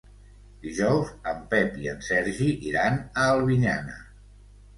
[0.61, 4.01] Dijous en Pep i en Sergi iran a Albinyana.